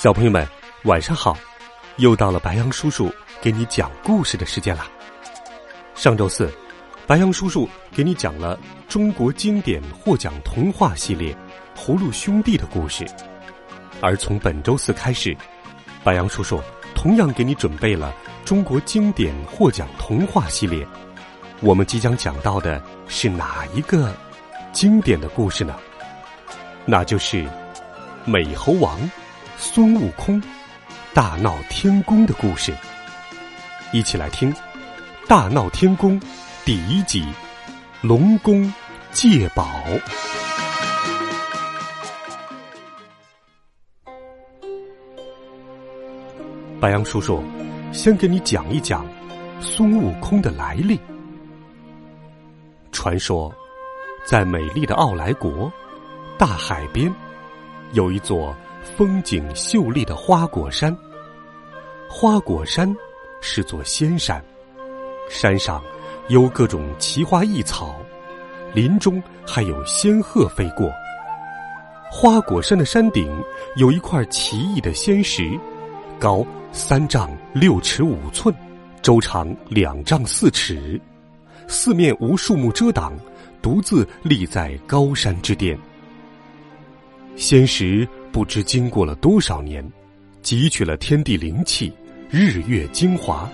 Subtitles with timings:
[0.00, 0.48] 小朋友们，
[0.84, 1.36] 晚上好！
[1.98, 4.86] 又到了白羊叔叔给你讲故事的时间了。
[5.94, 6.50] 上周四，
[7.06, 8.58] 白羊叔叔给你讲了
[8.88, 11.36] 中国经典获奖童话系列
[11.78, 13.04] 《葫芦兄弟》的故事，
[14.00, 15.36] 而从本周四开始，
[16.02, 16.58] 白羊叔叔
[16.94, 18.10] 同样给你准备了
[18.42, 20.82] 中国经典获奖童话系列。
[21.60, 24.16] 我们即将讲到的是哪一个
[24.72, 25.76] 经典的故事呢？
[26.86, 27.46] 那就是
[28.24, 28.98] 美猴王。
[29.62, 30.42] 孙悟空
[31.12, 32.74] 大闹天宫的故事，
[33.92, 34.50] 一起来听
[35.28, 36.18] 《大闹天宫》
[36.64, 37.22] 第一集
[38.00, 38.72] 《龙宫
[39.12, 39.68] 借宝》。
[46.80, 47.44] 白羊叔叔
[47.92, 49.06] 先给你讲一讲
[49.60, 50.98] 孙悟空的来历。
[52.92, 53.52] 传说，
[54.24, 55.70] 在美丽的奥莱国
[56.38, 57.14] 大海边，
[57.92, 58.56] 有一座。
[58.82, 60.96] 风景秀丽的花果山，
[62.08, 62.94] 花果山
[63.40, 64.42] 是座仙山，
[65.28, 65.82] 山上
[66.28, 68.00] 有各种奇花异草，
[68.74, 70.90] 林中还有仙鹤飞过。
[72.10, 73.30] 花果山的山顶
[73.76, 75.58] 有一块奇异的仙石，
[76.18, 78.54] 高三丈六尺五寸，
[79.02, 81.00] 周长两丈四尺，
[81.68, 83.12] 四面无树木遮挡，
[83.62, 85.78] 独自立在高山之巅。
[87.36, 88.08] 仙石。
[88.32, 89.84] 不知经过了多少年，
[90.42, 91.92] 汲取了天地灵气、
[92.30, 93.50] 日月精华，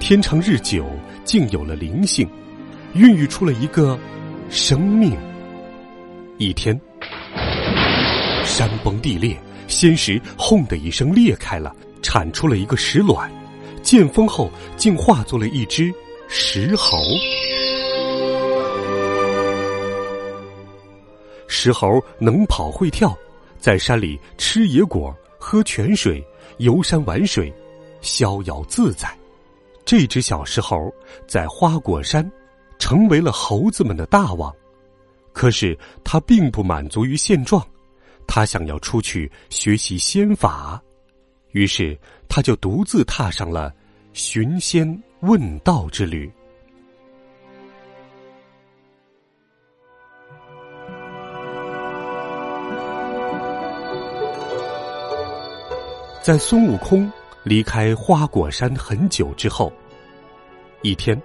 [0.00, 0.86] 天长日久，
[1.24, 2.26] 竟有了灵性，
[2.94, 3.98] 孕育出了一个
[4.48, 5.14] 生命。
[6.38, 6.78] 一天，
[8.44, 13.30] 山崩地裂，仙石“轰”的一声裂开了，产出了一个石卵，
[13.82, 15.92] 剑锋后竟化作了一只
[16.28, 16.98] 石猴。
[21.46, 23.14] 石猴能跑会跳。
[23.58, 26.24] 在山里吃野果、喝泉水、
[26.58, 27.52] 游山玩水，
[28.00, 29.08] 逍遥自在。
[29.84, 30.92] 这只小石猴
[31.26, 32.30] 在花果山
[32.78, 34.54] 成为了猴子们的大王。
[35.32, 37.66] 可是他并不满足于现状，
[38.26, 40.82] 他想要出去学习仙法，
[41.52, 41.98] 于是
[42.28, 43.72] 他就独自踏上了
[44.12, 46.30] 寻仙问道之旅。
[56.28, 57.10] 在孙悟空
[57.42, 59.72] 离开花果山很久之后，
[60.82, 61.18] 一天，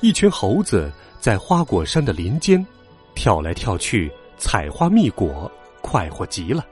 [0.00, 2.64] 一群猴子在花果山的林间
[3.12, 4.08] 跳来跳去，
[4.38, 6.64] 采花蜜果，快活极了。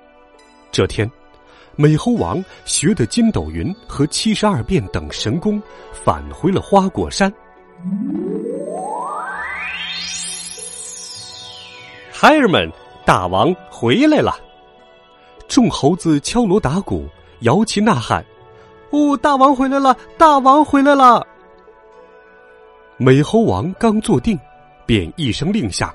[0.71, 1.11] 这天，
[1.75, 7.29] 美猴王学得筋斗云和七十二变等神功，返回了花果山。
[12.13, 12.71] 孩儿们，
[13.05, 14.39] 大王回来了！
[15.49, 17.09] 众猴子敲锣打鼓。
[17.45, 18.25] 摇旗呐喊，
[18.91, 19.97] 哦，大王回来了！
[20.19, 21.27] 大王回来了！
[22.97, 24.39] 美猴王刚坐定，
[24.87, 25.95] 便一声令下：“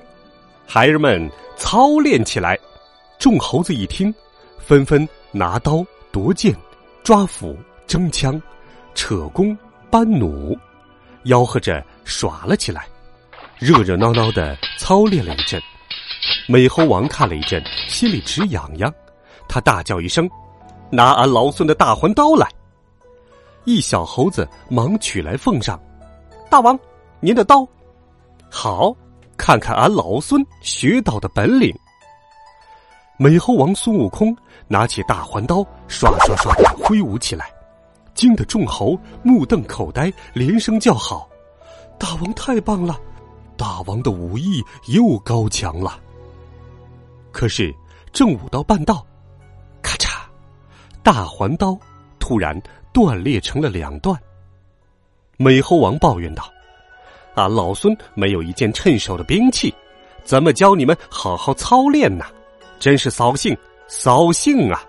[0.66, 2.58] 孩儿们操练起来！”
[3.18, 4.14] 众猴子一听，
[4.58, 6.54] 纷纷拿刀夺剑、
[7.02, 7.56] 抓斧、
[7.86, 8.40] 争枪、
[8.94, 9.56] 扯弓、
[9.90, 10.56] 搬弩，
[11.24, 12.86] 吆喝着耍了起来，
[13.58, 15.60] 热热闹闹的操练了一阵。
[16.46, 18.92] 美猴王看了一阵，心里直痒痒，
[19.48, 20.30] 他大叫一声。
[20.90, 22.48] 拿俺老孙的大环刀来！
[23.64, 25.80] 一小猴子忙取来奉上。
[26.50, 26.78] 大王，
[27.20, 27.66] 您的刀，
[28.50, 28.94] 好，
[29.36, 31.72] 看看俺老孙学到的本领。
[33.16, 37.52] 美猴王孙悟空拿起大环刀，刷刷刷的挥舞起来，
[38.14, 41.28] 惊得众猴目瞪口呆，连声叫好
[41.98, 42.98] ：“大王太棒了！
[43.56, 46.00] 大王的武艺又高强了。”
[47.30, 47.72] 可是
[48.12, 49.06] 正舞到半道。
[51.02, 51.78] 大环刀
[52.18, 52.60] 突然
[52.92, 54.18] 断裂成了两段。
[55.36, 56.52] 美猴王抱怨道
[57.34, 59.74] ：“俺老孙没有一件趁手的兵器，
[60.24, 62.24] 怎么教你们好好操练呢？
[62.78, 63.56] 真是扫兴，
[63.88, 64.84] 扫兴啊！”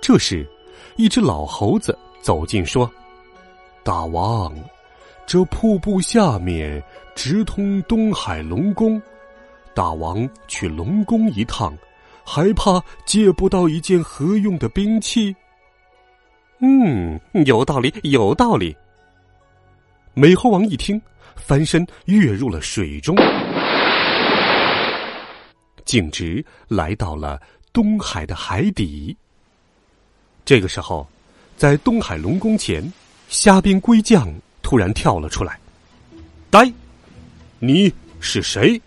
[0.00, 0.46] 这时，
[0.96, 2.88] 一只老猴子走近说
[3.82, 4.54] ：“大王，
[5.26, 6.82] 这瀑布下面
[7.14, 9.00] 直通东海龙宫，
[9.74, 11.76] 大王去龙宫一趟，
[12.24, 15.34] 还怕借不到一件合用的兵器？
[16.60, 18.74] 嗯，有道理，有道理。
[20.14, 21.00] 美猴王一听，
[21.36, 23.14] 翻身跃入了水中，
[25.84, 27.40] 径直来到了
[27.72, 29.14] 东海的海底。
[30.44, 31.06] 这个时候，
[31.56, 32.90] 在东海龙宫前，
[33.28, 34.32] 虾兵龟将
[34.62, 35.58] 突然跳了出来。
[36.50, 36.72] 呆，
[37.58, 38.80] 你是谁？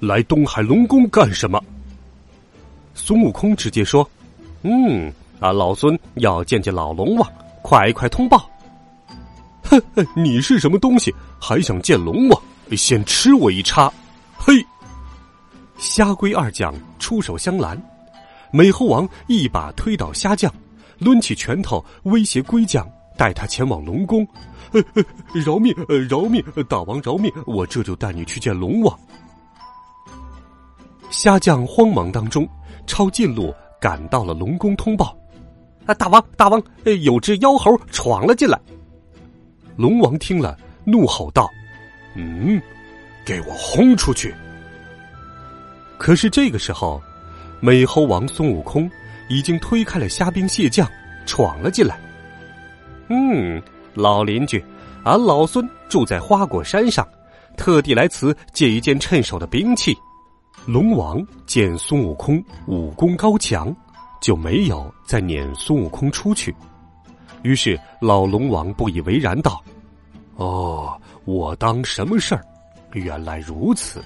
[0.00, 1.62] 来东海龙宫干什么？
[2.94, 4.08] 孙悟空直接说
[4.62, 7.30] ：“嗯，啊，老孙要见见老龙王，
[7.62, 8.48] 快快通报。”
[9.64, 9.82] 哼，
[10.14, 11.14] 你是什么东西？
[11.40, 12.42] 还想见龙王？
[12.76, 13.92] 先吃我一叉！
[14.38, 14.54] 嘿，
[15.76, 17.80] 虾龟二将出手相拦，
[18.50, 20.52] 美猴王一把推倒虾将，
[20.98, 22.88] 抡起拳头威胁龟将。
[23.16, 24.26] 带他前往龙宫，
[24.72, 25.04] 呃呃，
[25.34, 25.72] 饶命！
[25.88, 26.44] 呃，饶命！
[26.68, 27.32] 大王饶命！
[27.46, 28.98] 我这就带你去见龙王。
[31.10, 32.44] 虾将慌忙当中，
[32.86, 35.16] 抄近路赶到了龙宫通报：
[35.86, 36.62] 啊，大王，大王，
[37.02, 38.58] 有只妖猴闯了进来。
[39.76, 41.50] 龙王听了，怒吼道
[42.14, 42.60] ：“嗯，
[43.24, 44.34] 给我轰出去！”
[45.98, 47.02] 可是这个时候，
[47.60, 48.90] 美猴王孙悟空
[49.28, 50.88] 已经推开了虾兵蟹将，
[51.26, 51.98] 闯了进来。
[53.08, 53.60] 嗯，
[53.94, 54.64] 老邻居，
[55.04, 57.06] 俺老孙住在花果山上，
[57.56, 59.96] 特地来此借一件趁手的兵器。
[60.66, 63.74] 龙王见孙悟空武功高强，
[64.20, 66.54] 就没有再撵孙悟空出去。
[67.42, 69.62] 于是老龙王不以为然道
[70.36, 72.42] ：“哦，我当什么事儿？
[72.92, 74.02] 原来如此。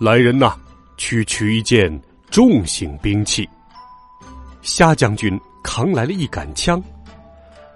[0.00, 0.54] 来人呐，
[0.96, 2.00] 去取一件
[2.30, 3.48] 重型兵器。”
[4.62, 6.80] 虾将军扛来了一杆枪。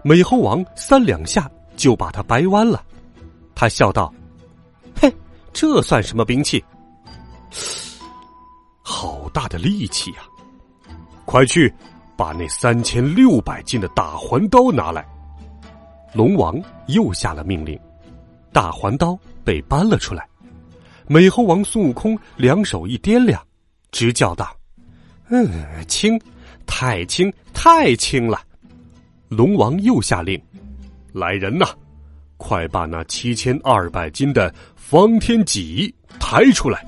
[0.05, 2.85] 美猴王三两下就把他掰弯了，
[3.53, 4.13] 他笑道
[4.95, 5.13] ：“嘿，
[5.53, 6.63] 这算什么兵器？
[7.53, 8.01] 嘶
[8.83, 10.23] 好大的力气呀！
[11.25, 11.73] 快去
[12.17, 15.07] 把那三千六百斤的大环刀拿来。”
[16.13, 17.79] 龙王又下了命令，
[18.53, 20.29] 大环刀被搬了出来。
[21.07, 23.43] 美猴王孙悟空两手一掂量，
[23.91, 24.55] 直叫道
[25.31, 25.49] ：“嗯，
[25.89, 26.21] 轻，
[26.67, 28.41] 太轻，太轻了。”
[29.29, 30.41] 龙王又下令
[31.15, 31.67] ：“来人呐，
[32.37, 36.87] 快把那七千二百斤的方天戟抬出来！”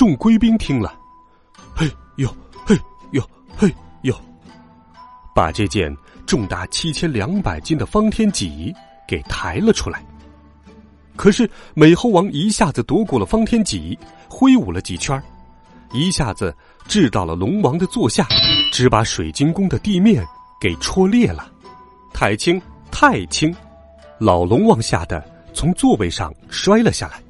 [0.00, 0.98] 众龟兵听了，
[1.76, 1.86] 嘿
[2.16, 2.74] 呦嘿
[3.10, 3.22] 呦
[3.54, 3.70] 嘿
[4.00, 4.14] 呦，
[5.34, 5.94] 把这件
[6.24, 8.74] 重达七千两百斤的方天戟
[9.06, 10.02] 给抬了出来。
[11.16, 15.22] 可是美猴王一下子夺过了方天戟，挥舞了几圈，
[15.92, 16.56] 一下子
[16.88, 18.26] 掷到了龙王的座下，
[18.72, 20.26] 只把水晶宫的地面。
[20.58, 21.46] 给戳裂了，
[22.14, 22.58] 太轻
[22.90, 23.54] 太轻，
[24.18, 27.20] 老龙王吓得从座位上摔了下来。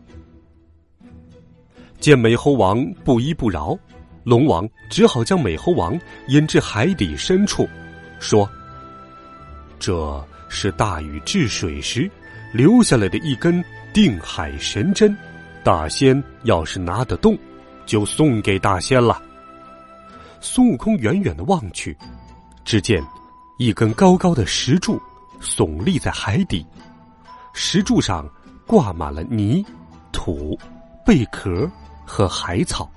[2.00, 3.78] 见美猴王不依不饶，
[4.24, 5.98] 龙王只好将美猴王
[6.28, 7.68] 引至海底深处，
[8.18, 8.48] 说
[9.78, 12.10] ：“这是大禹治水时
[12.52, 13.62] 留下来的一根
[13.92, 15.16] 定海神针，
[15.62, 17.38] 大仙要是拿得动，
[17.86, 19.22] 就送给大仙了。”
[20.40, 21.96] 孙悟空远远的望去，
[22.64, 23.02] 只见。
[23.58, 24.98] 一根高高的石柱
[25.38, 26.64] 耸立在海底，
[27.52, 28.26] 石柱上
[28.66, 29.62] 挂满了泥、
[30.12, 30.58] 土、
[31.04, 31.70] 贝壳
[32.10, 32.90] 和海草。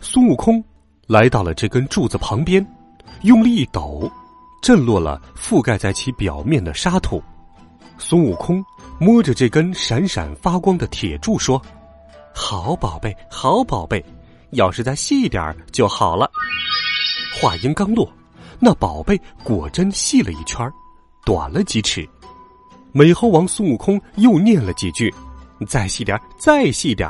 [0.00, 0.62] 孙悟空
[1.08, 2.64] 来到了这根柱子旁边，
[3.22, 4.10] 用力一抖，
[4.62, 7.20] 震落了覆盖在其表面的沙土。
[7.98, 8.64] 孙悟空
[9.00, 11.60] 摸着这根闪闪发光的铁柱说
[12.32, 14.02] ：“好宝贝，好宝贝，
[14.52, 16.30] 要是再细一点就好了。”
[17.34, 18.10] 话音刚落。
[18.62, 20.70] 那宝贝果真细了一圈
[21.24, 22.08] 短了几尺。
[22.92, 25.12] 美猴王孙悟空又念了几句
[25.66, 27.08] ：“再细点再细点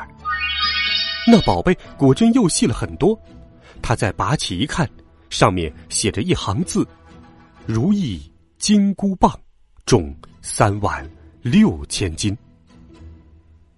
[1.31, 3.19] 那宝贝果真又细了很多。
[3.81, 4.89] 他再拔起一看，
[5.29, 6.87] 上面写着一行字
[7.67, 8.21] ：“如意
[8.59, 9.33] 金箍棒，
[9.87, 11.09] 重三万
[11.43, 12.37] 六千斤。”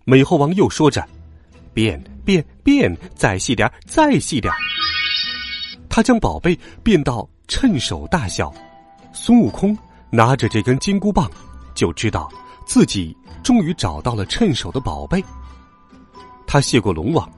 [0.04, 1.06] 美猴王又说着
[1.74, 4.52] ：“变变变，再细点再细点
[5.88, 7.28] 他将宝贝变到。
[7.48, 8.50] 趁手大小，
[9.12, 9.76] 孙悟空
[10.08, 11.30] 拿着这根金箍棒，
[11.74, 12.32] 就知道
[12.64, 15.22] 自己终于找到了趁手的宝贝。
[16.46, 17.30] 他谢过龙王，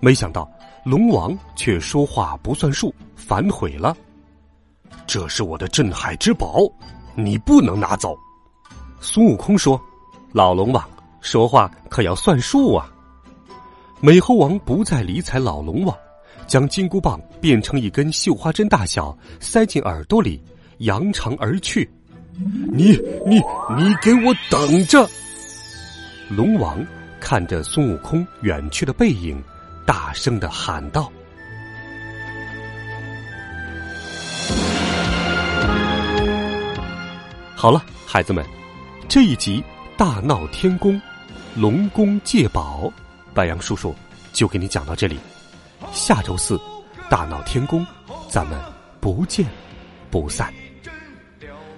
[0.00, 0.50] 没想到
[0.84, 3.96] 龙王却说话不算数，反悔了。
[5.06, 6.60] 这是我的镇海之宝，
[7.14, 8.16] 你不能拿走。
[9.00, 9.80] 孙悟空说
[10.32, 10.88] ：“老龙王
[11.20, 12.90] 说话可要算数啊！”
[14.00, 15.96] 美猴王不再理睬老龙王。
[16.46, 20.42] 将金箍棒变成一根绣花针大小，塞进耳朵里，
[20.78, 21.88] 扬长而去。
[22.72, 22.90] 你
[23.24, 23.36] 你
[23.76, 25.08] 你给我等着！
[26.28, 26.84] 龙王
[27.20, 29.40] 看着孙悟空远去的背影，
[29.86, 31.10] 大声的喊道
[37.56, 38.44] ：“好了，孩子们，
[39.08, 39.64] 这一集
[39.96, 41.00] 大闹天宫，
[41.56, 42.92] 龙宫借宝，
[43.34, 43.94] 白杨叔叔
[44.32, 45.18] 就给你讲到这里。
[45.92, 46.60] 下周四，
[47.08, 47.86] 大闹天宫，
[48.28, 48.60] 咱们
[49.00, 49.46] 不见
[50.10, 50.52] 不散。”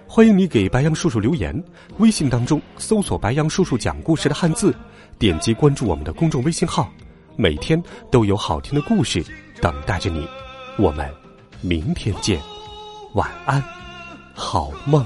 [0.07, 1.65] 欢迎你给白杨叔叔留言，
[1.97, 4.75] 微信当中搜索“白杨叔叔讲故事”的汉字，
[5.19, 6.93] 点击关注我们的公众微信号，
[7.37, 9.25] 每天都有好听的故事
[9.61, 10.27] 等待着你。
[10.79, 11.09] 我们
[11.61, 12.41] 明天见，
[13.15, 13.63] 晚安，
[14.35, 15.05] 好梦。